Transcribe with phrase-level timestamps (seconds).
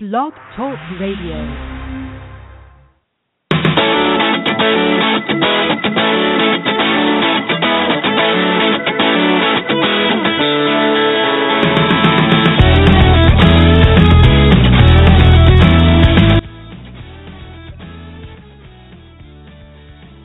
[0.00, 1.34] Blog Talk Radio.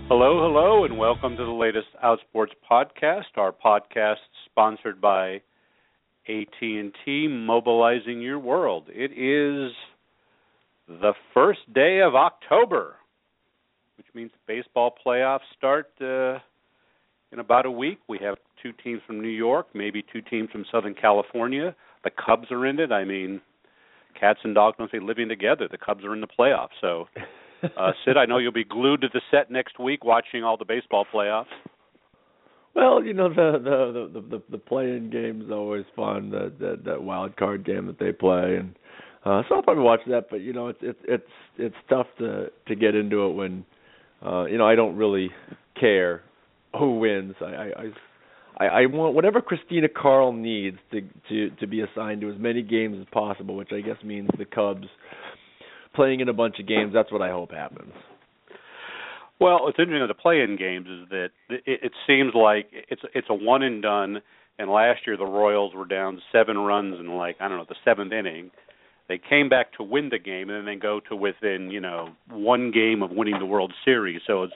[0.07, 3.23] Hello, hello, and welcome to the latest Outsports podcast.
[3.37, 5.41] Our podcast sponsored by
[6.27, 8.85] AT&T Mobilizing Your World.
[8.89, 9.73] It is
[10.87, 12.95] the first day of October,
[13.97, 16.39] which means baseball playoffs start uh,
[17.31, 17.99] in about a week.
[18.07, 21.75] We have two teams from New York, maybe two teams from Southern California.
[22.03, 22.91] The Cubs are in it.
[22.91, 23.41] I mean,
[24.17, 25.67] cats and dogs don't say living together.
[25.69, 26.69] The Cubs are in the playoffs.
[26.79, 27.07] So,
[27.77, 30.65] uh, Cyd, I know you'll be glued to the set next week watching all the
[30.65, 31.47] baseball playoffs.
[32.75, 36.31] Well, you know the the the the, the play-in game is always fun.
[36.31, 38.75] That that that wild card game that they play, and
[39.25, 40.27] uh, so I'll probably watch that.
[40.29, 43.65] But you know, it's it's it's it's tough to to get into it when
[44.25, 45.29] uh, you know I don't really
[45.79, 46.23] care
[46.77, 47.35] who wins.
[47.41, 47.69] I I.
[48.55, 52.61] I I want whatever Christina Kahrl needs to to to be assigned to as many
[52.61, 54.87] games as possible, which I guess means the Cubs
[55.95, 56.93] playing in a bunch of games.
[56.93, 57.93] That's what I hope happens.
[59.43, 63.27] Well, what's interesting of the play-in games is that it, it seems like it's it's
[63.29, 64.21] a one and done.
[64.57, 67.75] And last year the Royals were down seven runs in like I don't know the
[67.83, 68.51] seventh inning.
[69.09, 72.11] They came back to win the game, and then they go to within you know
[72.29, 74.21] one game of winning the World Series.
[74.25, 74.53] So it's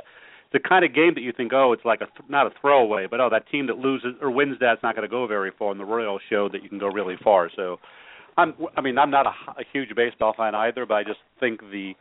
[0.54, 3.20] the kind of game that you think, oh, it's like a not a throwaway, but
[3.20, 5.72] oh, that team that loses or wins that's not going to go very far.
[5.72, 7.50] And the Royals showed that you can go really far.
[7.54, 7.76] So,
[8.38, 11.60] I'm I mean I'm not a, a huge baseball fan either, but I just think
[11.60, 11.94] the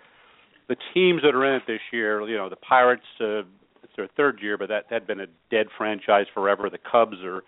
[0.69, 3.41] the teams that are in it this year, you know, the Pirates, uh,
[3.83, 6.69] it's their third year, but that had been a dead franchise forever.
[6.71, 7.45] The Cubs are,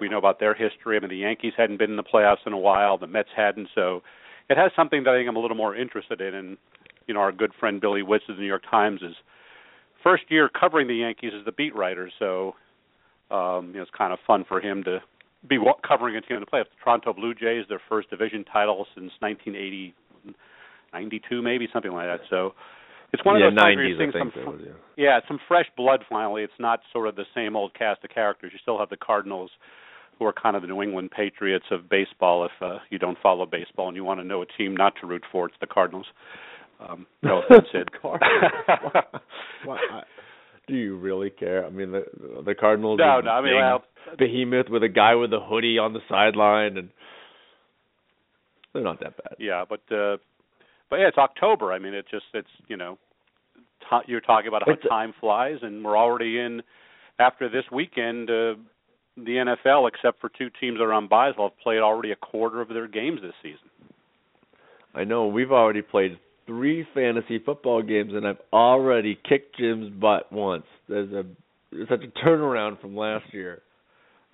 [0.00, 0.96] we know about their history.
[0.96, 2.98] I mean, the Yankees hadn't been in the playoffs in a while.
[2.98, 4.02] The Mets hadn't, so
[4.48, 6.34] it has something that I think I'm a little more interested in.
[6.34, 6.56] And
[7.06, 9.14] you know, our good friend Billy Witz of the New York Times is
[10.02, 12.54] first year covering the Yankees as the beat writer, so
[13.30, 15.00] um, you know, it's kind of fun for him to
[15.48, 16.70] be covering a team in the playoffs.
[16.70, 19.94] The Toronto Blue Jays, their first division title since 1980
[20.94, 22.20] 92 maybe something like that.
[22.30, 22.54] So
[23.12, 24.72] it's one yeah, of those 90s, times where you I think think some was, yeah.
[24.96, 26.42] yeah, some fresh blood finally.
[26.42, 28.50] It's not sort of the same old cast of characters.
[28.52, 29.50] You still have the Cardinals
[30.18, 33.46] who are kind of the New England Patriots of baseball if uh, you don't follow
[33.46, 36.06] baseball and you want to know a team not to root for, it's the Cardinals.
[36.80, 37.88] Um, no offense, Cyd.
[38.02, 40.02] Well, I,
[40.66, 41.64] do you really care?
[41.64, 42.04] I mean, the
[42.44, 42.98] the Cardinals.
[42.98, 43.84] No, no, I mean, well,
[44.18, 46.88] behemoth with a guy with a hoodie on the sideline, and
[48.72, 49.36] they're not that bad.
[49.38, 50.16] yeah, but uh
[50.94, 51.72] but yeah, it's October.
[51.72, 52.98] I mean, it's just it's, you know,
[53.90, 56.62] t- you're talking about how It's time flies and we're already in
[57.18, 58.54] after this weekend uh
[59.16, 62.16] the NFL except for two teams that are on byes will have played already a
[62.16, 63.68] quarter of their games this season.
[64.94, 66.16] I know we've already played
[66.46, 70.66] three fantasy football games, and I've already kicked Jim's butt once.
[70.88, 71.24] There's a
[71.72, 73.62] there's such a turnaround from last year.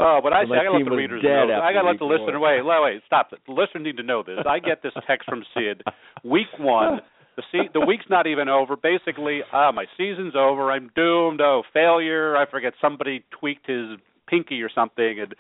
[0.01, 1.47] Oh, but I, I gotta let the readers know.
[1.63, 3.41] I gotta let the listener wait, wait, wait, stop it.
[3.47, 4.39] The listener need to know this.
[4.49, 5.83] I get this text from Cyd.
[6.25, 7.01] Week one,
[7.37, 8.77] the se- the week's not even over.
[8.77, 10.71] Basically, ah, my season's over.
[10.73, 11.41] I'm doomed.
[11.41, 12.37] Oh, failure.
[12.37, 15.35] I forget somebody tweaked his pinky or something, and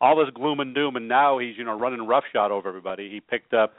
[0.00, 0.96] all this gloom and doom.
[0.96, 3.10] And now he's you know running roughshod over everybody.
[3.10, 3.74] He picked up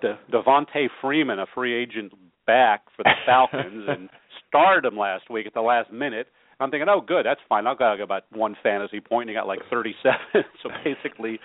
[0.00, 2.12] De- Devonta Freeman, a free agent
[2.46, 4.08] back for the Falcons, and
[4.48, 6.26] started him last week at the last minute.
[6.60, 7.66] I'm thinking, oh, good, that's fine.
[7.66, 9.28] I'll get about one fantasy point.
[9.28, 10.18] And he got like 37.
[10.62, 11.40] so basically,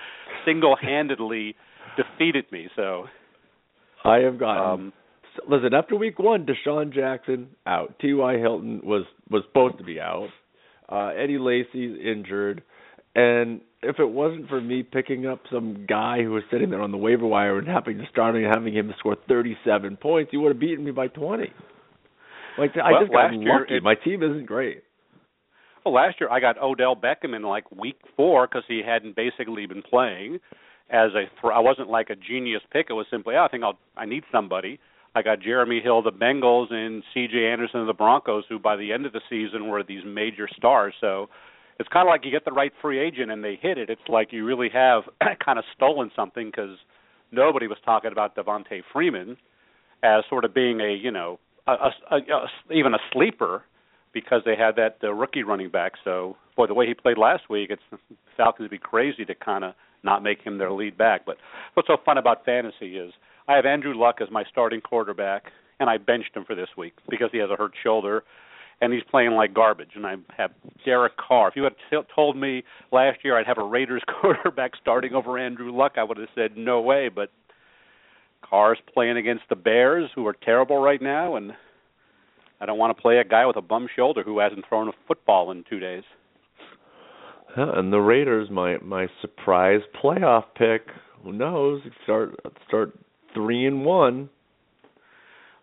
[0.45, 1.55] single-handedly
[1.97, 2.67] defeated me.
[2.75, 3.05] So,
[4.03, 4.63] I have gotten.
[4.63, 4.93] um,
[5.49, 7.95] listen, after week one, DeSean Jackson out.
[7.99, 8.37] T.Y.
[8.37, 10.27] Hilton was was supposed to be out.
[10.89, 12.61] Uh, Eddie Lacy's injured,
[13.15, 16.91] and if it wasn't for me picking up some guy who was sitting there on
[16.91, 20.49] the waiver wire and having to start and having him score 37 points, he would
[20.51, 21.51] have beaten me by 20.
[22.57, 23.75] Like I Well, just got last year lucky.
[23.75, 24.83] it- My team isn't great.
[25.85, 29.67] Well, last year I got Odell Beckham in like week four because he hadn't basically
[29.67, 30.39] been playing.
[30.89, 32.87] As a, th- I wasn't like a genius pick.
[32.89, 34.79] It was simply, oh, I think I'll, I need somebody.
[35.15, 37.47] I got Jeremy Hill, the Bengals, and C.J.
[37.47, 40.93] Anderson of the Broncos, who by the end of the season were these major stars.
[40.99, 41.29] So
[41.79, 43.89] it's kind of like you get the right free agent and they hit it.
[43.89, 45.03] It's like you really have
[45.45, 46.77] kind of stolen something because
[47.31, 49.37] nobody was talking about Devonta Freeman
[50.03, 53.63] as sort of being a you know a, a, a, a even a sleeper
[54.15, 55.91] because they had that uh, rookie running back.
[56.03, 57.99] So boy, the way he played last week, it's the
[58.35, 59.73] Falcons would be crazy to kind of
[60.03, 61.25] not make him their lead back.
[61.25, 61.37] But
[61.75, 63.11] what's so fun about fantasy is
[63.47, 65.43] I have Andrew Luck as my starting quarterback,
[65.79, 68.23] and I benched him for this week because he has a hurt shoulder.
[68.81, 69.91] And he's playing like garbage.
[69.95, 70.51] And I have
[70.83, 71.47] Derek Carr.
[71.47, 75.37] If you had t- told me last year I'd have a Raiders quarterback starting over
[75.37, 77.09] Andrew Luck, I would have said no way.
[77.13, 77.31] But
[78.41, 81.53] Carr's playing against the Bears, who are terrible right now, and
[82.65, 84.91] I don't want to play a guy with a bum shoulder who hasn't thrown a
[85.07, 86.01] football in two days.
[87.55, 90.87] Yeah, and the Raiders, my my surprise playoff pick.
[91.23, 91.81] Who knows?
[92.05, 92.97] Start start
[93.35, 94.31] three and one.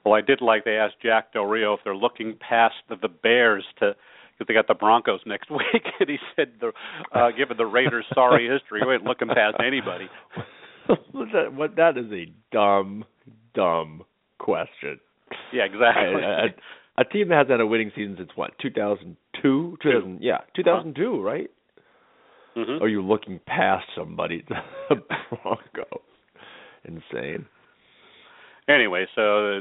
[0.05, 3.09] Well, I did like they asked Jack Del Rio if they're looking past the, the
[3.09, 3.97] Bears to
[4.39, 6.71] because they got the Broncos next week, and he said, the,
[7.13, 10.07] uh, given the Raiders' sorry history, we ain't looking past anybody.
[10.89, 13.05] that, what that is a dumb,
[13.55, 14.05] dumb
[14.39, 15.01] question.
[15.53, 16.23] Yeah, exactly.
[16.23, 16.49] A, a,
[16.99, 19.79] a team that hasn't had a winning season since what, 2002?
[19.83, 21.21] 2000, yeah, 2002, huh?
[21.21, 21.50] right?
[22.56, 22.83] Mm-hmm.
[22.83, 24.44] Are you looking past somebody?
[24.89, 24.97] the
[25.31, 26.03] Broncos.
[26.85, 27.47] Insane.
[28.69, 29.61] Anyway, so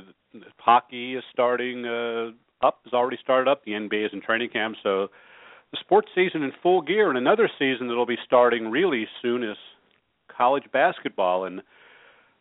[0.58, 2.32] hockey is starting uh,
[2.66, 3.64] up, has already started up.
[3.66, 5.08] The NBA is in training camp, so
[5.72, 7.10] the sports season in full gear.
[7.10, 9.58] And another season that'll be starting really soon is
[10.36, 11.46] college basketball.
[11.46, 11.62] And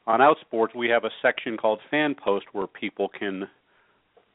[0.07, 3.49] on Outsports, we have a section called Fan Post where people can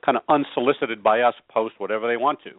[0.06, 2.52] kind of unsolicited by us post whatever they want to.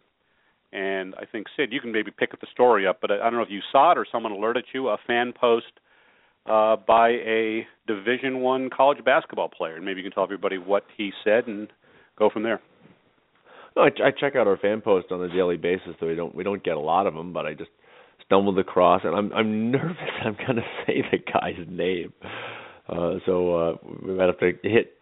[0.72, 3.34] And I think Cyd, you can maybe pick up the story up, but I don't
[3.34, 4.88] know if you saw it or someone alerted you.
[4.88, 5.66] A fan post
[6.44, 10.84] uh, by a Division One college basketball player, and maybe you can tell everybody what
[10.96, 11.68] he said and
[12.18, 12.60] go from there.
[13.76, 16.34] No, I, I check out our fan post on a daily basis, though we don't
[16.34, 17.32] we don't get a lot of them.
[17.32, 17.70] But I just
[18.24, 19.96] stumbled across, and I'm I'm nervous.
[20.24, 22.12] I'm to say the guy's name,
[22.88, 24.94] uh, so uh, we might have to hit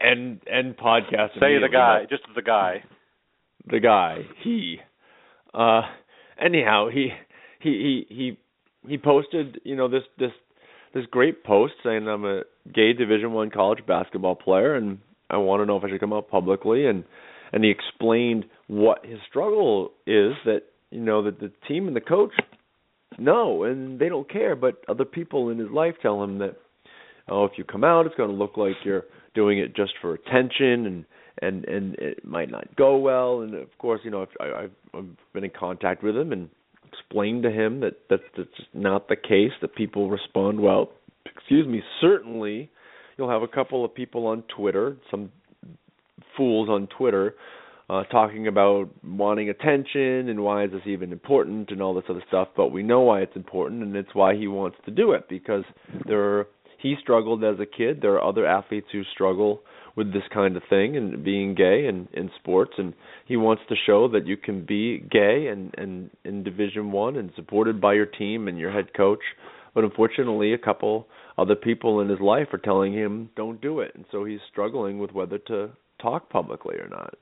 [0.00, 1.34] end end podcast.
[1.34, 2.84] Say the guy, just the guy.
[3.66, 4.78] The guy, he.
[5.52, 5.82] Uh,
[6.40, 7.10] anyhow, he
[7.60, 8.38] he he he
[8.88, 10.32] he posted, you know, this this
[10.94, 12.42] this great post saying I'm a
[12.72, 14.98] gay Division One college basketball player, and
[15.28, 17.04] I want to know if I should come out publicly and
[17.52, 22.00] and he explained what his struggle is that you know that the team and the
[22.00, 22.32] coach
[23.18, 26.56] know and they don't care but other people in his life tell him that
[27.30, 29.04] oh if you come out it's going to look like you're
[29.34, 31.04] doing it just for attention and
[31.42, 35.16] and and it might not go well and of course you know I, I've, I've
[35.32, 36.48] been in contact with him and
[36.92, 40.90] explained to him that that's, that's not the case that people respond well
[41.24, 42.70] excuse me certainly
[43.16, 45.30] you'll have a couple of people on Twitter some
[46.36, 47.34] fools on Twitter
[47.90, 52.22] uh, talking about wanting attention and why is this even important and all this other
[52.28, 52.46] stuff.
[52.56, 55.64] But we know why it's important, and it's why he wants to do it because
[56.06, 56.46] there are,
[56.82, 58.00] he struggled as a kid.
[58.00, 59.60] There are other athletes who struggle
[59.96, 62.94] with this kind of thing and being gay and in sports, and
[63.26, 67.30] he wants to show that you can be gay and and in Division One and
[67.36, 69.22] supported by your team and your head coach.
[69.74, 71.06] But unfortunately, a couple
[71.38, 74.98] other people in his life are telling him don't do it, and so he's struggling
[74.98, 77.14] with whether to talk publicly or not?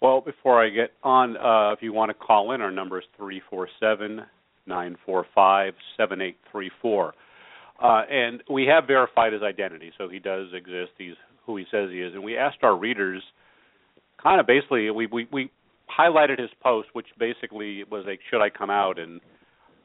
[0.00, 3.04] Well, before I get on, uh, if you want to call in, our number is
[3.16, 4.22] three four seven
[4.66, 7.14] nine four five seven eight three four,
[7.82, 10.92] uh, and we have verified his identity, so he does exist.
[10.98, 11.14] He's
[11.46, 13.22] who he says he is, and we asked our readers,
[14.22, 15.50] kind of basically, we we, we
[15.90, 18.98] highlighted his post, which basically was like, should I come out?
[18.98, 19.20] And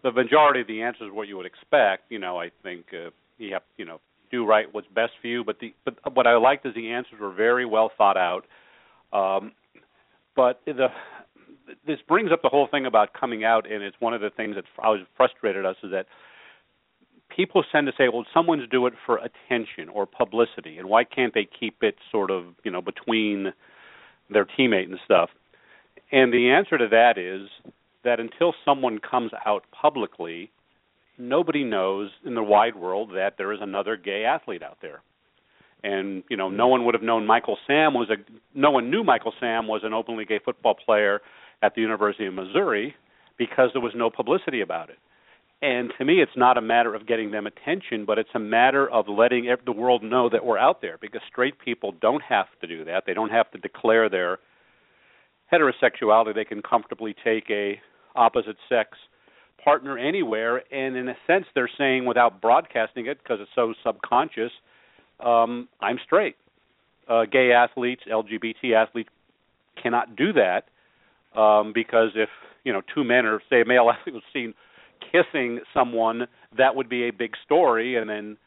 [0.03, 2.03] the majority of the answers what you would expect.
[2.09, 3.99] You know, I think uh, he have you know
[4.31, 5.43] do right what's best for you.
[5.43, 8.45] But the but what I liked is the answers were very well thought out.
[9.11, 9.53] Um,
[10.35, 10.87] but the
[11.85, 14.55] this brings up the whole thing about coming out, and it's one of the things
[14.55, 16.05] that I was frustrated us is that
[17.37, 21.33] people tend to say, well, someone's do it for attention or publicity, and why can't
[21.33, 23.53] they keep it sort of you know between
[24.29, 25.29] their teammate and stuff?
[26.11, 27.47] And the answer to that is
[28.03, 30.51] that until someone comes out publicly,
[31.17, 35.01] nobody knows in the wide world that there is another gay athlete out there.
[35.83, 38.15] And you know, no one would have known Michael Sam was a
[38.55, 41.21] no one knew Michael Sam was an openly gay football player
[41.61, 42.95] at the University of Missouri
[43.37, 44.97] because there was no publicity about it.
[45.61, 48.87] And to me, it's not a matter of getting them attention, but it's a matter
[48.89, 50.97] of letting the world know that we're out there.
[51.01, 54.37] Because straight people don't have to do that; they don't have to declare their
[55.51, 56.35] heterosexuality.
[56.35, 57.79] They can comfortably take a
[58.15, 58.97] opposite sex
[59.63, 64.51] partner anywhere, and in a sense, they're saying without broadcasting it because it's so subconscious,
[65.19, 66.35] um, I'm straight.
[67.09, 69.09] Uh, gay athletes, LGBT athletes
[69.81, 70.65] cannot do that
[71.39, 72.29] um, because if
[72.63, 74.53] you know two men or say a male athlete was seen
[75.11, 78.37] kissing someone, that would be a big story, and then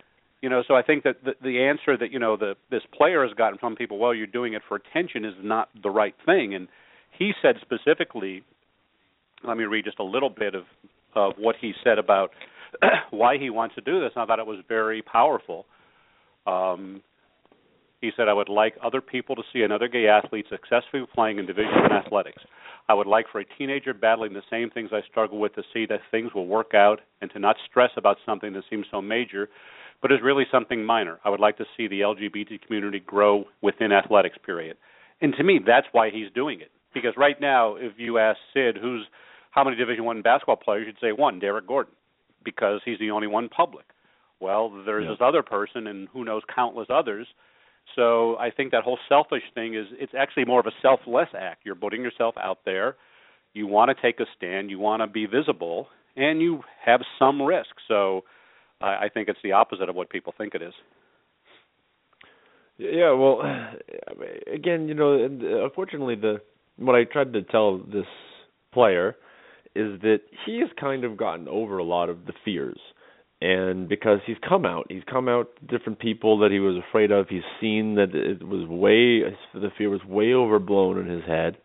[0.41, 3.27] you know so i think that the, the answer that you know the this player
[3.27, 6.55] has gotten from people well you're doing it for attention is not the right thing
[6.55, 6.67] and
[7.19, 8.43] he said specifically
[9.47, 10.65] let me read just a little bit of
[11.15, 12.31] of what he said about
[13.11, 14.13] why he wants to do this.
[14.15, 15.67] And I thought it was very powerful.
[16.47, 17.03] Um,
[18.01, 21.47] he said, I would like other people to see another gay athlete successfully playing in
[21.47, 22.43] Division One athletics.
[22.91, 25.87] I would like for a teenager battling the same things I struggle with to see
[25.87, 29.49] that things will work out and to not stress about something that seems so major
[30.03, 31.21] but is really something minor.
[31.25, 34.39] I would like to see the LGBT community grow within athletics.
[34.45, 34.77] Period.
[35.21, 36.71] And to me, that's why he's doing it.
[36.95, 39.07] Because right now, if you ask Cyd, who's
[39.51, 41.93] how many Division One basketball players, you'd say one, Derrick Gordon,
[42.45, 43.85] because he's the only one public.
[44.41, 45.11] Well, there's yeah.
[45.11, 47.27] this other person, and who knows, countless others.
[47.97, 51.63] So I think that whole selfish thing is it's actually more of a selfless act.
[51.65, 52.97] You're putting yourself out there.
[53.53, 54.71] You want to take a stand.
[54.71, 57.71] You want to be visible, and you have some risk.
[57.89, 58.25] So
[58.81, 60.75] I, I think it's the opposite of what people think it is.
[62.79, 63.43] Yeah, well,
[64.53, 66.41] again, you know, uh, unfortunately, the
[66.77, 68.07] what I tried to tell this
[68.73, 69.17] player
[69.75, 72.81] is that he has kind of gotten over a lot of the fears
[73.41, 77.29] and because he's come out he's come out different people that he was afraid of.
[77.29, 79.23] He's seen that it was way
[79.55, 81.57] the fear was way overblown in his head.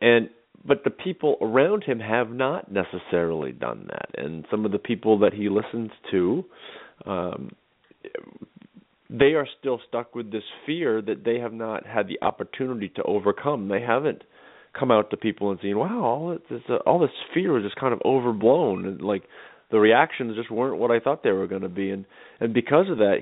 [0.00, 0.28] And
[0.64, 4.10] but the people around him have not necessarily done that.
[4.16, 6.44] And some of the people that he listens to
[7.06, 7.50] um
[9.10, 13.02] they are still stuck with this fear that they have not had the opportunity to
[13.02, 13.68] overcome.
[13.68, 14.22] They haven't
[14.78, 17.92] come out to people and seen, wow, all this all this fear is just kind
[17.92, 19.24] of overblown, and like
[19.72, 22.04] the reactions just weren't what I thought they were going to be, and
[22.38, 23.16] and because of that,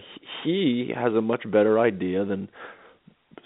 [0.44, 2.48] he has a much better idea than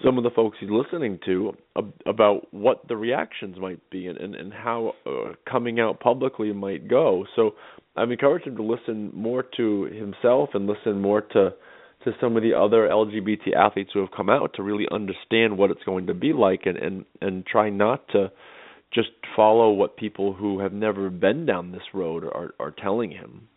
[0.03, 1.53] some of the folks he's listening to
[2.07, 6.89] about what the reactions might be and and, and how uh, coming out publicly might
[6.89, 7.27] go.
[7.37, 7.53] So
[7.95, 11.53] I've encouraged him to listen more to himself and listen more to
[12.05, 15.71] to some of the other LGBT athletes who have come out to really understand what
[15.71, 18.33] it's going to be like and and and try not to
[18.95, 23.49] just follow what people who have never been down this road are are telling him.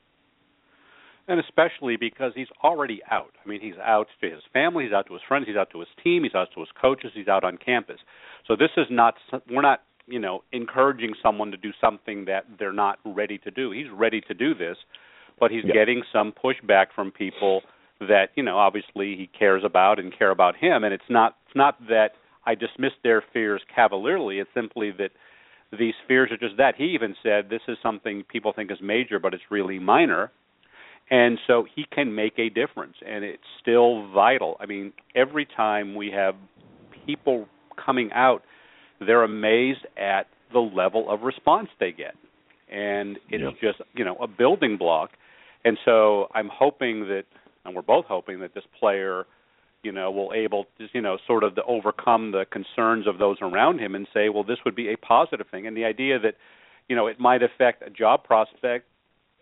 [1.30, 3.34] And especially because he's already out.
[3.44, 5.80] I mean, he's out to his family, he's out to his friends, he's out to
[5.80, 7.98] his team, he's out to his coaches, he's out on campus.
[8.48, 9.16] So this is not
[9.50, 13.72] we're not, you know, encouraging someone to do something that they're not ready to do.
[13.72, 14.78] He's ready to do this,
[15.40, 17.62] but he's getting some pushback from people
[18.00, 21.56] that you know obviously he cares about and care about him and it's not it's
[21.56, 22.10] not that
[22.46, 25.10] I dismiss their fears cavalierly it's simply that
[25.78, 26.76] these fears are just that.
[26.78, 30.32] He even said this is something people think is major but it's really minor.
[31.10, 34.58] And so he can make a difference and it's still vital.
[34.60, 36.36] I mean every time we have
[37.06, 37.48] people
[37.84, 38.44] coming out
[39.00, 42.16] they're amazed at the level of response they get.
[42.70, 43.54] And it's yep.
[43.62, 45.12] just you know a building block.
[45.66, 47.24] And so i'm hoping that
[47.68, 49.26] and we're both hoping that this player,
[49.84, 53.38] you know, will able to, you know, sort of to overcome the concerns of those
[53.42, 55.68] around him and say, well, this would be a positive thing.
[55.68, 56.36] And the idea that,
[56.88, 58.86] you know, it might affect a job prospect,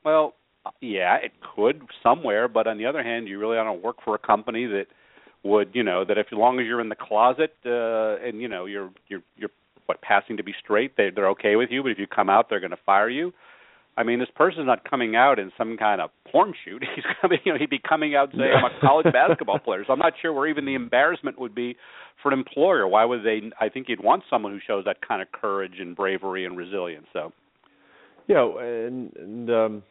[0.03, 0.35] well,
[0.81, 4.19] yeah, it could somewhere, but on the other hand, you really to work for a
[4.19, 4.85] company that
[5.43, 8.47] would, you know, that if as long as you're in the closet uh, and you
[8.47, 9.51] know you're you're you're
[9.85, 12.49] what passing to be straight, they they're okay with you, but if you come out,
[12.49, 13.31] they're going to fire you.
[13.97, 16.83] I mean, this person's not coming out in some kind of porn shoot.
[16.95, 19.93] He's coming, you know, he'd be coming out saying, "I'm a college basketball player." So
[19.93, 21.77] I'm not sure where even the embarrassment would be
[22.21, 22.87] for an employer.
[22.87, 23.41] Why would they?
[23.59, 27.07] I think you'd want someone who shows that kind of courage and bravery and resilience.
[27.13, 27.31] So,
[28.27, 29.83] yeah, and, and um,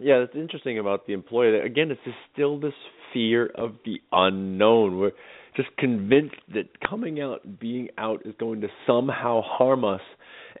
[0.00, 1.62] yeah, that's interesting about the employer.
[1.62, 2.74] Again, it's just still this
[3.12, 4.98] fear of the unknown.
[4.98, 5.12] We're
[5.56, 10.00] just convinced that coming out, being out, is going to somehow harm us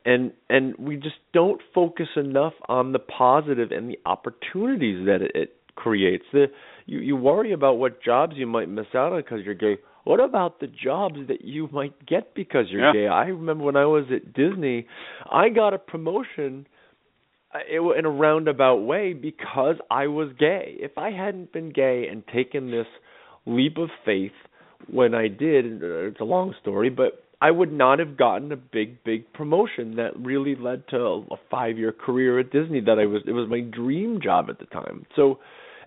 [0.04, 5.32] and and we just don't focus enough on the positive and the opportunities that it,
[5.34, 6.24] it creates.
[6.32, 6.46] The
[6.86, 9.78] you you worry about what jobs you might miss out on because you're gay.
[10.04, 12.92] What about the jobs that you might get because you're yeah.
[12.92, 13.06] gay?
[13.06, 14.86] I remember when I was at Disney,
[15.30, 16.66] I got a promotion
[17.54, 17.58] uh,
[17.98, 20.76] in a roundabout way because I was gay.
[20.78, 22.86] If I hadn't been gay and taken this
[23.46, 24.32] leap of faith
[24.90, 28.56] when I did, uh, it's a long story, but I would not have gotten a
[28.56, 33.06] big, big promotion that really led to a, five year career at Disney that I
[33.06, 35.06] was it was my dream job at the time.
[35.16, 35.38] So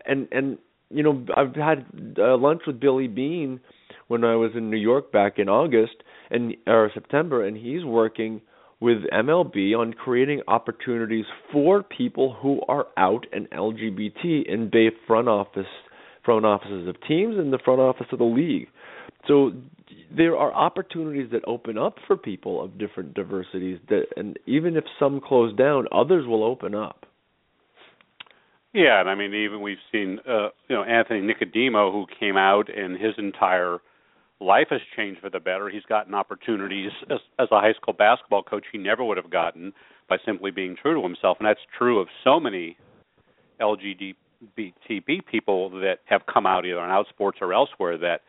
[0.06, 0.58] and and
[0.90, 1.86] you know, I've had
[2.18, 3.60] uh, lunch with Billy Bean
[4.08, 5.96] when I was in New York back in August
[6.30, 8.42] and or September and he's working
[8.80, 15.28] with MLB on creating opportunities for people who are out and LGBT in the front
[15.28, 15.66] office
[16.24, 18.68] front offices of teams and the front office of the league.
[19.28, 19.54] So
[20.16, 24.86] there are opportunities that open up for people of different diversities that and even if
[25.00, 27.06] some close down others will open up.
[28.74, 32.70] Yeah and i mean even we've seen uh you know anthony nicodemo who came out
[32.74, 33.80] and his entire
[34.40, 35.70] life has changed for the better.
[35.70, 39.74] He's gotten opportunities as as a high school basketball coach he never would have gotten
[40.10, 41.38] by simply being true to himself.
[41.40, 42.78] And that's true of so many
[43.60, 44.16] lgbt
[45.26, 48.22] people that have come out either in out sports or elsewhere that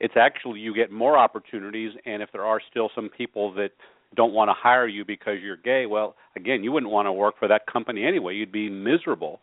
[0.00, 3.70] it's actually you get more opportunities and if there are still some people that
[4.16, 7.34] don't want to hire you because you're gay well again you wouldn't want to work
[7.38, 9.40] for that company anyway you'd be miserable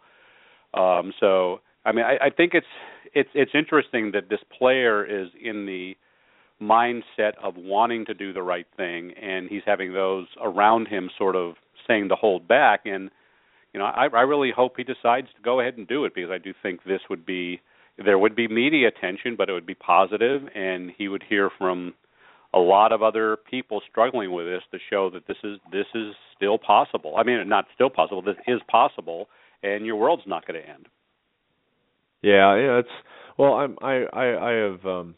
[0.74, 2.66] um so I mean, I, I think it's
[3.14, 5.96] it's it's interesting that this player is in the
[6.62, 11.36] mindset of wanting to do the right thing, and he's having those around him sort
[11.36, 11.54] of
[11.88, 12.82] saying to hold back.
[12.86, 13.12] And
[13.74, 16.32] you know, I, I really hope he decides to go ahead and do it because
[16.32, 17.62] I do think this would be
[18.04, 21.94] there would be media attention, but it would be positive, and he would hear from
[22.54, 26.14] a lot of other people struggling with this to show that this is this is
[26.36, 27.16] still possible.
[27.18, 28.22] I mean, not still possible.
[28.22, 29.28] This is possible,
[29.62, 30.88] and your world's not going to end.
[32.22, 32.90] Yeah, yeah, it's
[33.38, 33.54] well.
[33.54, 35.16] I'm I I I have um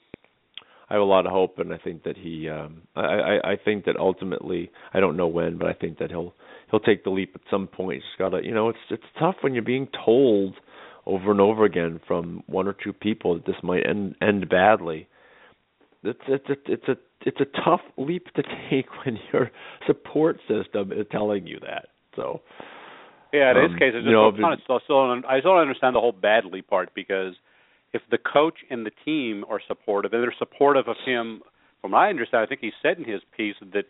[0.89, 3.55] I have a lot of hope, and I think that he um I I I
[3.63, 6.33] think that ultimately I don't know when, but I think that he'll
[6.71, 8.01] he'll take the leap at some point.
[8.01, 10.55] He's got to you know it's it's tough when you're being told
[11.07, 15.07] over and over again from one or two people that this might end end badly.
[16.03, 19.51] It's it's a, it's a it's a tough leap to take when your
[19.85, 21.87] support system is telling you that.
[22.15, 22.41] So
[23.33, 24.79] yeah, in um, his case, it's just you know, of still,
[25.27, 27.33] I still don't understand the whole badly part because
[27.93, 31.41] if the coach and the team are supportive and they're supportive of him,
[31.81, 33.85] from my understanding, I think he said in his piece that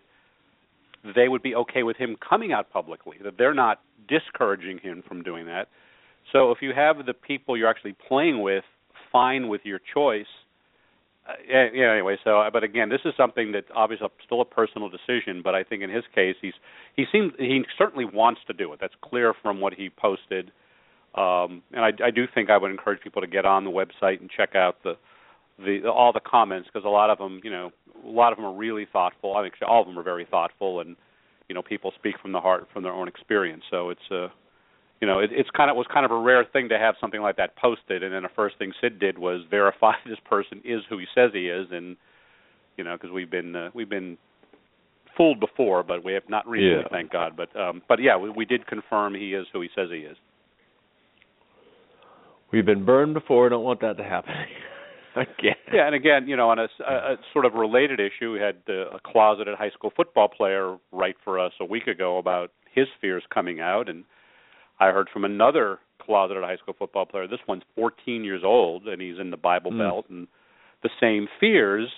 [1.15, 5.23] they would be okay with him coming out publicly, that they're not discouraging him from
[5.23, 5.67] doing that.
[6.31, 8.63] So if you have the people you're actually playing with
[9.11, 10.25] fine with your choice,
[11.27, 11.33] uh,
[11.73, 15.55] yeah, anyway, so but again, this is something that obviously still a personal decision, but
[15.55, 16.53] I think in his case, he's
[16.95, 18.79] he seems he certainly wants to do it.
[18.79, 20.51] That's clear from what he posted,
[21.15, 24.21] um, and I, I do think I would encourage people to get on the website
[24.21, 24.97] and check out the
[25.59, 27.71] the, the all the comments because a lot of them, you know,
[28.05, 29.35] a lot of them are really thoughtful.
[29.35, 30.95] I think all of them are very thoughtful, and
[31.49, 33.63] you know, people speak from the heart from their own experience.
[33.69, 34.29] So it's a uh,
[35.01, 37.21] you know, it, it's kind of was kind of a rare thing to have something
[37.21, 40.81] like that posted, and then the first thing Cyd did was verify this person is
[40.89, 41.97] who he says he is, and
[42.77, 44.17] you know, because we've been uh, we've been
[45.15, 46.87] fooled before, but we have not recently, yeah.
[46.91, 47.35] thank God.
[47.35, 50.17] But um, but yeah, we, we did confirm he is who he says he is.
[52.51, 53.49] We've been burned before.
[53.49, 54.33] Don't want that to happen
[55.15, 55.55] again.
[55.73, 58.55] Yeah, and again, you know, on a, a, a sort of related issue, we had
[58.69, 62.87] uh, a closeted high school football player write for us a week ago about his
[63.01, 64.05] fears coming out, and
[64.79, 67.27] I heard from another closeted high school football player.
[67.27, 69.79] This one's 14 years old, and he's in the Bible mm.
[69.79, 70.27] Belt, and
[70.83, 71.89] the same fears.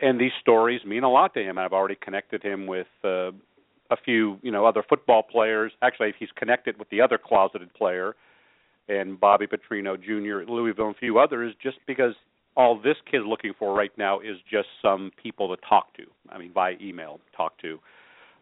[0.00, 1.58] And these stories mean a lot to him.
[1.58, 3.32] I've already connected him with uh,
[3.90, 5.72] a few, you know, other football players.
[5.82, 8.14] Actually, he's connected with the other closeted player,
[8.88, 10.42] and Bobby Petrino Jr.
[10.42, 12.14] at Louisville, and a few others, just because
[12.56, 16.04] all this kid's looking for right now is just some people to talk to.
[16.30, 17.78] I mean, by email, talk to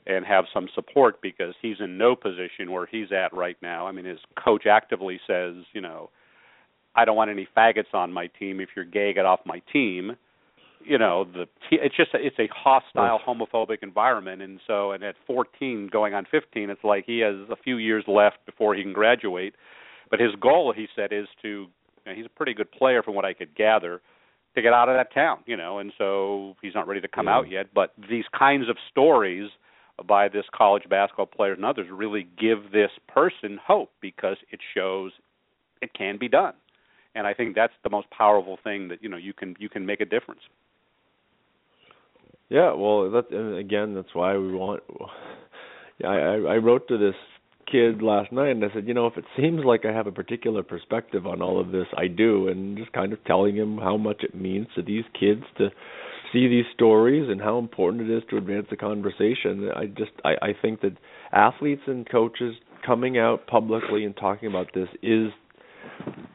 [0.09, 3.87] and have some support because he's in no position where he's at right now.
[3.87, 6.09] I mean, his coach actively says, you know,
[6.97, 8.59] I don't want any faggots on my team.
[8.59, 10.17] If you're gay, get off my team.
[10.83, 15.91] You know, the it's just it's a hostile, homophobic environment, and so and at 14,
[15.93, 19.55] going on 15, it's like he has a few years left before he can graduate.
[20.11, 21.67] But his goal, he said, is to.
[22.07, 24.01] You know, he's a pretty good player, from what I could gather
[24.55, 27.27] to get out of that town, you know, and so he's not ready to come
[27.27, 27.35] yeah.
[27.35, 27.67] out yet.
[27.75, 29.51] But these kinds of stories
[30.07, 35.13] by this college basketball players and others really give this person hope because it shows
[35.83, 36.55] it can be done.
[37.15, 39.85] And I think that's the most powerful thing that you know you can you can
[39.85, 40.41] make a difference.
[42.49, 44.83] Yeah, well, that again, that's why we want.
[46.01, 47.17] Yeah, I I wrote to this
[47.71, 50.13] kid last night and I said, you know, if it seems like I have a
[50.13, 53.97] particular perspective on all of this, I do, and just kind of telling him how
[53.97, 55.71] much it means to these kids to
[56.33, 59.71] see these stories and how important it is to advance the conversation.
[59.75, 60.97] I just I, I think that
[61.33, 65.29] athletes and coaches coming out publicly and talking about this is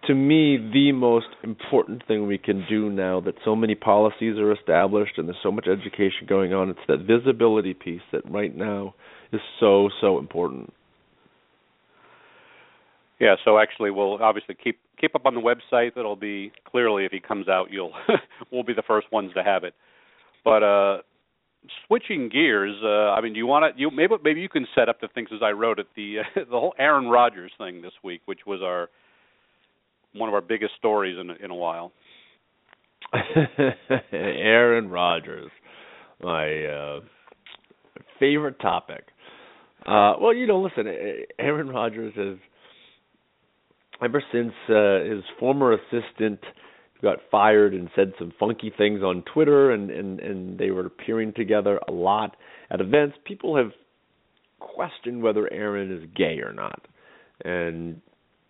[0.08, 4.52] to me the most important thing we can do now that so many policies are
[4.52, 6.70] established and there's so much education going on.
[6.70, 8.96] It's that visibility piece that right now
[9.32, 10.74] is so so important.
[13.20, 15.96] Yeah, so actually we'll obviously keep keep up on the website.
[15.96, 17.94] That'll be clearly if he comes out, you'll
[18.52, 19.74] we'll be the first ones to have it.
[20.44, 20.98] But uh
[21.88, 24.90] switching gears, uh I mean, do you want to you maybe maybe you can set
[24.90, 27.94] up the things as I wrote it the uh, the whole Aaron Rodgers thing this
[28.04, 28.90] week, which was our
[30.14, 31.92] one of our biggest stories in in a while.
[34.12, 35.52] Aaron Rodgers,
[36.22, 37.00] my uh
[38.20, 39.06] favorite topic.
[39.86, 40.88] Uh well, you know, listen,
[41.40, 42.38] Aaron Rodgers has
[44.04, 46.40] ever since uh, his former assistant
[47.02, 51.34] got fired and said some funky things on Twitter, and and and they were appearing
[51.36, 52.36] together a lot
[52.72, 53.18] at events.
[53.26, 53.72] People have
[54.60, 56.82] questioned whether Aaron is gay or not,
[57.44, 58.02] and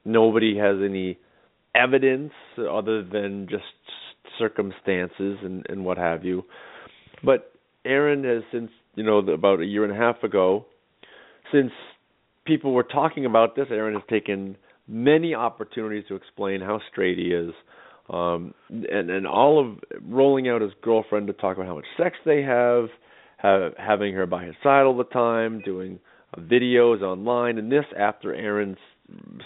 [0.05, 1.17] nobody has any
[1.75, 3.63] evidence other than just
[4.37, 6.43] circumstances and and what have you.
[7.23, 7.51] But
[7.85, 10.65] Aaron has since you know about a year and a half ago,
[11.51, 11.71] since
[12.45, 14.57] people were talking about this, Aaron has taken
[14.87, 17.51] many opportunities to explain how straight he is.
[18.09, 22.17] Um and and all of rolling out his girlfriend to talk about how much sex
[22.25, 22.89] they have,
[23.37, 25.99] have having her by his side all the time, doing
[26.37, 28.75] videos online and this after Aaron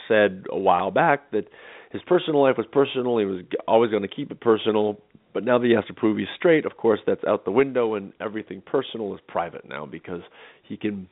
[0.08, 1.46] said a while back that
[1.92, 5.00] his personal life was personal, he was always going to keep it personal,
[5.34, 7.96] but now that he has to prove he's straight, of course that's out the window
[7.96, 10.22] and everything personal is private now because
[10.64, 11.08] he can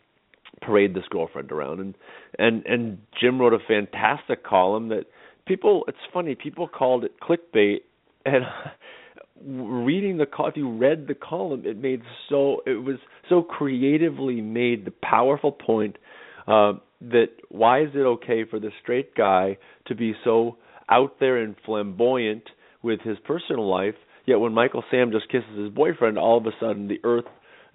[0.61, 1.79] parade this girlfriend around.
[1.79, 1.95] And
[2.37, 5.05] and and Jim wrote a fantastic column that
[5.45, 7.81] people it's funny people called it clickbait.
[8.25, 8.43] And
[9.43, 12.95] reading the if you read the column it made so it was
[13.27, 15.97] so creatively made the powerful point
[16.47, 20.57] uh that why is it okay for the straight guy to be so
[20.89, 22.43] out there and flamboyant
[22.81, 26.51] with his personal life yet when Michael Sam just kisses his boyfriend all of a
[26.59, 27.25] sudden the earth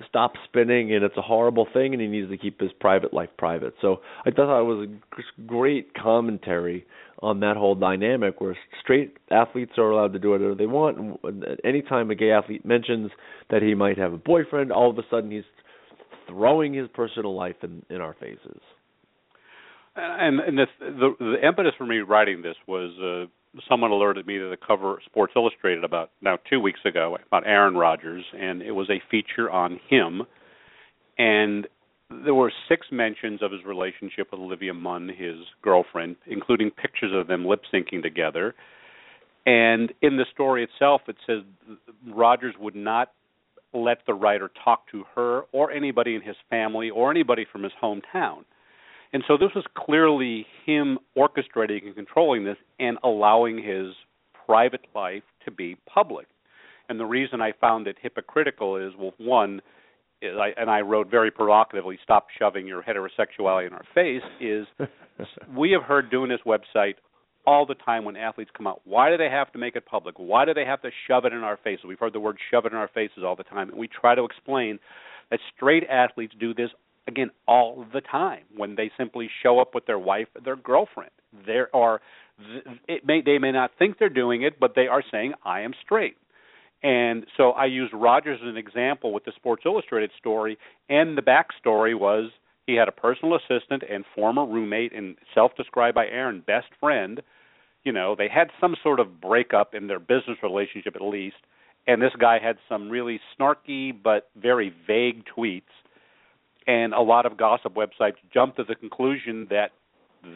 [0.08, 3.30] stops spinning and it's a horrible thing and he needs to keep his private life
[3.38, 3.74] private.
[3.80, 6.86] So I thought it was a great commentary
[7.22, 11.44] on that whole dynamic where straight athletes are allowed to do whatever they want and
[11.64, 13.10] anytime a gay athlete mentions
[13.50, 15.44] that he might have a boyfriend all of a sudden he's
[16.28, 18.60] throwing his personal life in in our faces.
[19.96, 23.28] And and the the, the impetus for me writing this was uh
[23.68, 27.74] someone alerted me to the cover Sports Illustrated about now two weeks ago about Aaron
[27.74, 30.22] Rodgers, and it was a feature on him.
[31.18, 31.66] And
[32.24, 37.26] there were six mentions of his relationship with Olivia Munn, his girlfriend, including pictures of
[37.26, 38.54] them lip syncing together.
[39.46, 41.42] And in the story itself, it says
[42.06, 43.12] Rodgers would not
[43.72, 47.72] let the writer talk to her or anybody in his family or anybody from his
[47.82, 48.44] hometown.
[49.12, 53.94] And so this was clearly him orchestrating and controlling this and allowing his
[54.46, 56.26] private life to be public.
[56.88, 59.62] And the reason I found it hypocritical is well, one,
[60.22, 64.66] is I, and I wrote very provocatively, "Stop shoving your heterosexuality in our face." Is
[65.56, 66.94] we have heard doing this website
[67.46, 68.80] all the time when athletes come out.
[68.84, 70.16] Why do they have to make it public?
[70.18, 71.84] Why do they have to shove it in our faces?
[71.86, 74.14] We've heard the word "shove it in our faces" all the time, and we try
[74.14, 74.78] to explain
[75.30, 76.70] that straight athletes do this
[77.06, 81.10] again all the time when they simply show up with their wife or their girlfriend.
[81.46, 82.00] There are
[82.88, 85.72] it may they may not think they're doing it, but they are saying I am
[85.84, 86.16] straight.
[86.82, 90.56] And so I used Rodgers as an example with the Sports Illustrated story,
[90.88, 92.30] and the backstory was
[92.66, 97.20] he had a personal assistant and former roommate and self-described by Aaron best friend.
[97.84, 101.36] You know, they had some sort of breakup in their business relationship at least,
[101.86, 105.62] and this guy had some really snarky but very vague tweets
[106.66, 109.70] and a lot of gossip websites jumped to the conclusion that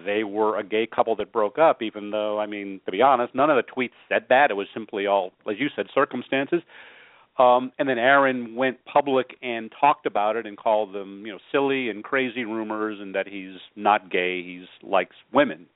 [0.07, 3.35] they were a gay couple that broke up, even though, I mean, to be honest,
[3.35, 4.51] none of the tweets said that.
[4.51, 6.63] It was simply all, as you said, circumstances.
[7.39, 11.39] Um, and then Aaron went public and talked about it and called them, you know,
[11.53, 15.67] silly and crazy rumors, and that he's not gay, he's likes women.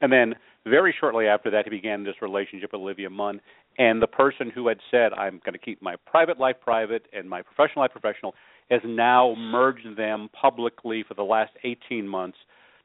[0.00, 3.40] And then very shortly after that, he began this relationship with Olivia Munn.
[3.78, 7.28] And the person who had said, "I'm going to keep my private life private and
[7.28, 8.34] my professional life professional,"
[8.70, 12.38] has now merged them publicly for the last 18 months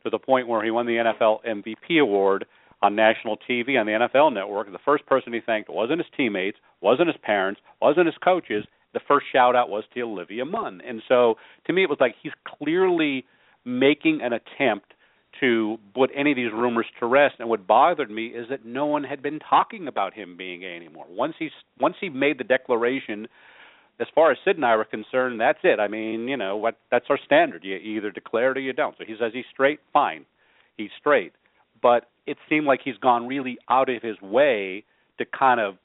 [0.04, 2.46] to the point where he won the NFL MVP award
[2.82, 4.72] on national TV on the NFL network.
[4.72, 8.66] The first person he thanked wasn't his teammates, wasn't his parents, wasn't his coaches.
[8.94, 10.82] The first shout out was to Olivia Munn.
[10.88, 13.26] And so to me it was like he's clearly
[13.66, 14.94] making an attempt
[15.40, 17.36] to put any of these rumors to rest.
[17.40, 20.76] And what bothered me is that no one had been talking about him being gay
[20.76, 21.06] anymore.
[21.10, 23.28] Once he once he made the declaration
[24.00, 25.80] as far as Cyd and I were concerned, that's it.
[25.80, 27.64] I mean, you know, what that's our standard.
[27.64, 28.96] You either declare it or you don't.
[28.98, 30.26] So he says he's straight, fine.
[30.78, 31.34] He's straight.
[31.82, 34.86] But it seemed like he's gone really out of his way
[35.18, 35.76] to kind of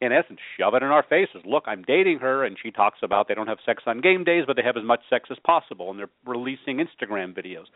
[0.00, 1.42] in essence shove it in our faces.
[1.44, 4.44] Look, I'm dating her and she talks about they don't have sex on game days,
[4.46, 7.66] but they have as much sex as possible and they're releasing Instagram videos.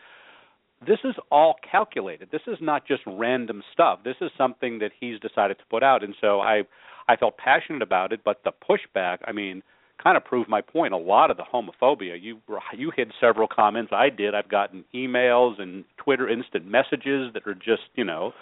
[0.86, 2.28] This is all calculated.
[2.30, 4.00] This is not just random stuff.
[4.04, 6.62] This is something that he's decided to put out and so I
[7.08, 9.62] I felt passionate about it, but the pushback, I mean,
[10.02, 10.92] kind of proved my point.
[10.92, 12.20] A lot of the homophobia.
[12.20, 12.38] You
[12.76, 13.92] you hid several comments.
[13.92, 14.34] I did.
[14.34, 18.32] I've gotten emails and Twitter instant messages that are just you know,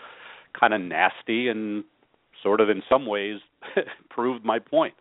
[0.59, 1.85] kind of nasty and
[2.43, 3.39] sort of in some ways
[4.11, 4.95] proved my point.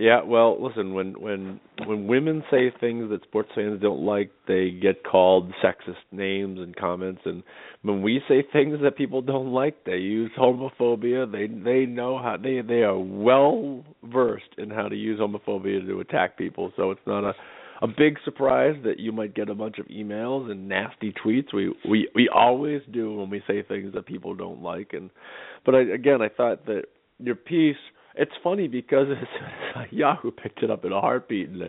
[0.00, 4.70] Yeah, well, listen, when when when women say things that sports fans don't like, they
[4.70, 7.42] get called sexist names and comments and
[7.82, 11.30] when we say things that people don't like, they use homophobia.
[11.30, 16.00] They they know how they they are well versed in how to use homophobia to
[16.00, 16.72] attack people.
[16.76, 17.34] So it's not a
[17.82, 21.52] a big surprise that you might get a bunch of emails and nasty tweets.
[21.52, 25.10] We we we always do when we say things that people don't like and
[25.66, 26.84] but I, again, I thought that
[27.18, 27.76] your piece
[28.14, 29.06] it's funny because
[29.90, 31.62] Yahoo picked it up in a heartbeat, and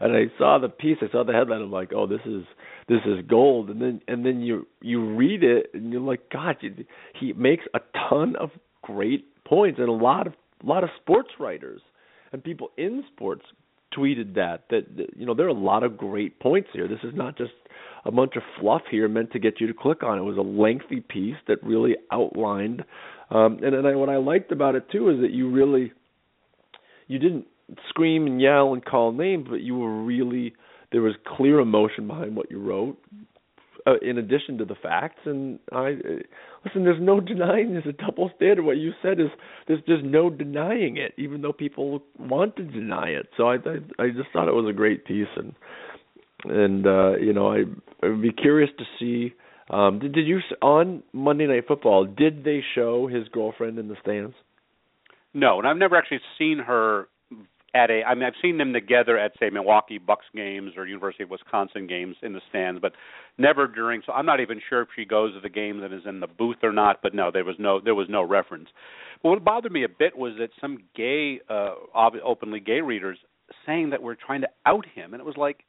[0.00, 2.44] and I saw the piece, I saw the headline, I'm like, oh, this is
[2.88, 6.56] this is gold, and then and then you you read it, and you're like, God,
[7.18, 8.50] he makes a ton of
[8.82, 11.80] great points, and a lot of a lot of sports writers
[12.32, 13.42] and people in sports
[13.96, 14.84] tweeted that that
[15.16, 16.88] you know there are a lot of great points here.
[16.88, 17.52] This is not just
[18.04, 20.18] a bunch of fluff here meant to get you to click on.
[20.18, 22.84] It was a lengthy piece that really outlined
[23.32, 25.92] um, and then I, what I liked about it too is that you really
[27.08, 27.46] you didn't
[27.88, 30.54] scream and yell and call names, but you were really
[30.92, 32.98] there was clear emotion behind what you wrote.
[33.84, 35.96] Uh, in addition to the facts, and I
[36.64, 36.84] listen.
[36.84, 38.64] There's no denying there's a double standard.
[38.64, 39.26] What you said is
[39.66, 43.26] there's just no denying it, even though people want to deny it.
[43.36, 45.54] So I I, I just thought it was a great piece, and
[46.44, 47.64] and uh, you know I
[48.06, 49.34] I'd be curious to see
[49.70, 52.06] um, did, did you on Monday Night Football?
[52.06, 54.34] Did they show his girlfriend in the stands?
[55.34, 57.08] No, and I've never actually seen her
[57.74, 58.02] at a.
[58.06, 61.86] I mean, I've seen them together at say Milwaukee Bucks games or University of Wisconsin
[61.86, 62.92] games in the stands, but
[63.38, 64.02] never during.
[64.04, 66.26] So I'm not even sure if she goes to the games and is in the
[66.26, 67.00] booth or not.
[67.02, 68.68] But no, there was no there was no reference.
[69.22, 71.74] But what bothered me a bit was that some gay, uh,
[72.24, 73.18] openly gay readers
[73.66, 75.64] saying that we're trying to out him, and it was like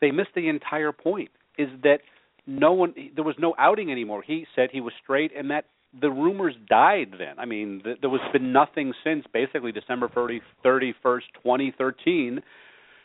[0.00, 1.30] they missed the entire point.
[1.58, 1.98] Is that
[2.46, 4.22] no one there was no outing anymore.
[4.26, 5.66] He said he was straight, and that
[6.00, 7.38] the rumors died then.
[7.38, 12.40] I mean, th- there was been nothing since basically December 30, 31st, 2013.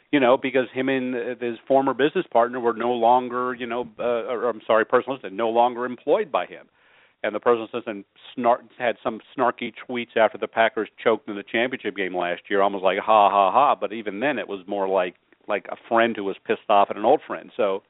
[0.09, 4.31] You know, because him and his former business partner were no longer, you know, uh,
[4.31, 6.67] or I'm sorry, personal assistant, no longer employed by him.
[7.23, 11.43] And the personal assistant snark, had some snarky tweets after the Packers choked in the
[11.43, 13.75] championship game last year, almost like ha ha ha.
[13.75, 16.95] But even then, it was more like like a friend who was pissed off at
[16.95, 17.51] an old friend.
[17.57, 17.83] So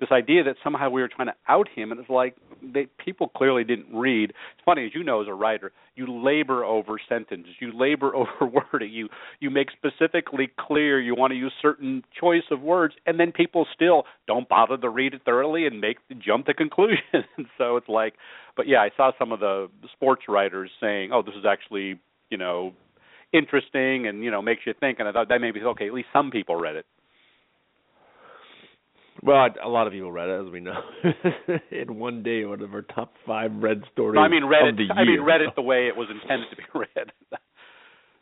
[0.00, 3.28] this idea that somehow we were trying to out him, and it's like they, people
[3.28, 4.30] clearly didn't read.
[4.30, 8.46] It's funny, as you know, as a writer, you labor over sentences, you labor over
[8.46, 9.08] wording, you
[9.40, 13.66] you make specifically clear you want to use certain choice of words, and then people
[13.74, 17.00] still don't bother to read it thoroughly and make jump to conclusions.
[17.56, 18.14] so it's like,
[18.56, 21.98] but yeah, I saw some of the sports writers saying, "Oh, this is actually
[22.30, 22.72] you know."
[23.30, 26.08] interesting and you know makes you think and i thought that maybe okay at least
[26.14, 26.86] some people read it
[29.22, 30.80] well, a lot of people read it, as we know.
[31.70, 34.20] in one day, one of our top five read stories.
[34.20, 34.90] I mean, read it.
[34.94, 37.12] I mean, read it the way it was intended to be read,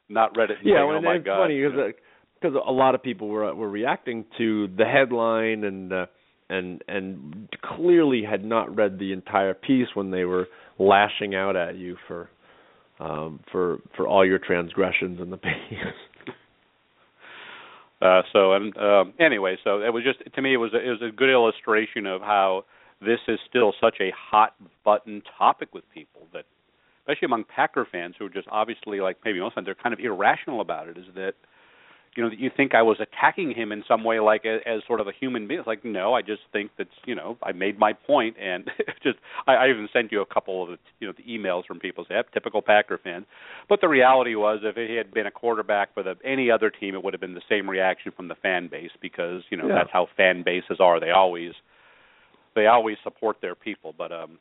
[0.09, 0.59] not read it.
[0.65, 1.43] Yeah, well, oh my it's God.
[1.43, 1.95] funny because
[2.41, 6.07] because a lot of people were were reacting to the headline and uh,
[6.49, 10.47] and and clearly had not read the entire piece when they were
[10.79, 12.29] lashing out at you for
[13.01, 15.79] um for for all your transgressions in the piece.
[18.03, 20.91] Uh, so and um, anyway, so it was just to me it was a, it
[20.91, 22.65] was a good illustration of how
[23.01, 24.55] this is still such a hot
[24.85, 26.45] button topic with people that,
[27.01, 29.95] especially among Packer fans who are just obviously like maybe most of them they're kind
[29.95, 30.99] of irrational about it.
[30.99, 31.35] Is that
[32.17, 34.81] you know, that you think I was attacking him in some way, like as, as
[34.87, 35.61] sort of a human being.
[35.61, 38.65] It's like, no, I just think that's, you know, I made my point, and
[39.03, 41.79] just I, I even sent you a couple of, the, you know, the emails from
[41.79, 43.27] people saying, typical Packer fans.
[43.69, 46.95] But the reality was, if he had been a quarterback for the, any other team,
[46.95, 49.75] it would have been the same reaction from the fan base because, you know, yeah.
[49.75, 50.99] that's how fan bases are.
[50.99, 51.53] They always,
[52.55, 53.95] they always support their people.
[53.97, 54.39] But um,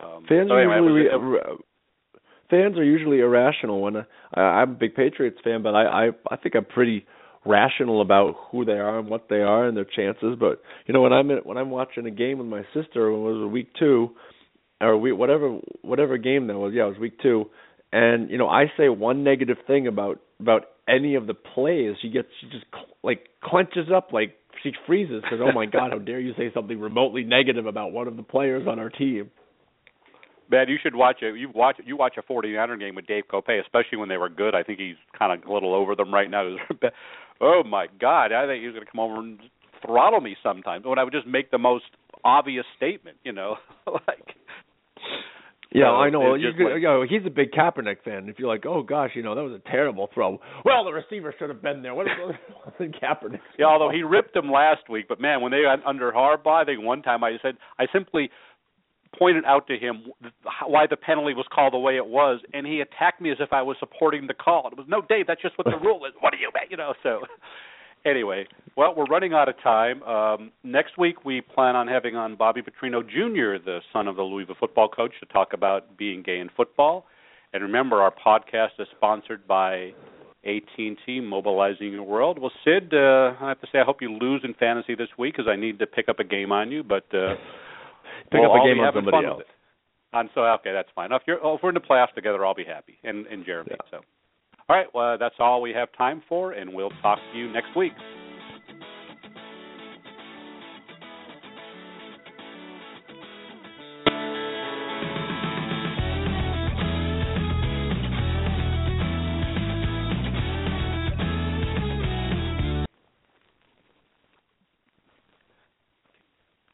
[0.00, 1.08] um fans so anyway, usually.
[2.50, 3.80] Fans are usually irrational.
[3.80, 3.96] When
[4.34, 7.06] I, I'm a big Patriots fan, but I, I I think I'm pretty
[7.44, 10.36] rational about who they are and what they are and their chances.
[10.38, 13.20] But you know, when I'm in, when I'm watching a game with my sister, when
[13.20, 14.10] it was week two,
[14.80, 17.46] or we whatever whatever game that was, yeah, it was week two,
[17.92, 22.10] and you know, I say one negative thing about about any of the plays, she
[22.10, 25.98] gets she just cl- like clenches up like she freezes because oh my god, how
[25.98, 29.30] dare you say something remotely negative about one of the players on our team.
[30.50, 31.36] Ben, you should watch it.
[31.36, 34.54] You watch you watch a 49er game with Dave Kopay, especially when they were good.
[34.54, 36.56] I think he's kind of a little over them right now.
[37.40, 39.38] oh my God, I think he's going to come over and
[39.84, 40.84] throttle me sometimes.
[40.84, 41.84] When I would just make the most
[42.24, 43.56] obvious statement, you know,
[43.86, 44.36] like.
[45.72, 46.34] Yeah, so I know.
[46.34, 48.28] You, like, you know, he's a big Kaepernick fan.
[48.28, 50.40] If you're like, oh gosh, you know, that was a terrible throw.
[50.64, 51.94] Well, the receiver should have been there.
[51.94, 52.34] What was
[52.80, 53.40] Kaepernick?
[53.58, 56.64] Yeah, although he ripped him last week, but man, when they went under Harbaugh, I
[56.64, 58.30] think one time I said I simply
[59.18, 60.04] pointed out to him
[60.66, 63.52] why the penalty was called the way it was, and he attacked me as if
[63.52, 64.68] I was supporting the call.
[64.70, 66.12] It was no, Dave, that's just what the rule is.
[66.20, 66.68] What do you, mean?
[66.70, 66.94] you know?
[67.02, 67.20] So
[68.04, 70.02] anyway, well, we're running out of time.
[70.02, 74.22] Um, next week we plan on having on Bobby Petrino Jr., the son of the
[74.22, 77.06] Louisville football coach, to talk about being gay in football.
[77.52, 79.92] And remember, our podcast is sponsored by
[80.44, 82.38] AT&T, mobilizing your world.
[82.38, 85.34] Well, Cyd, uh, I have to say, I hope you lose in fantasy this week
[85.36, 87.06] because I need to pick up a game on you, but.
[87.12, 87.34] Uh,
[88.30, 89.42] Pick well, up a game on somebody else.
[90.12, 91.12] And so okay, that's fine.
[91.12, 92.98] If you're oh, if we're in the playoffs together, I'll be happy.
[93.04, 93.70] And and Jeremy.
[93.72, 93.76] Yeah.
[93.90, 93.96] So
[94.68, 97.76] All right, well, that's all we have time for, and we'll talk to you next
[97.76, 97.92] week.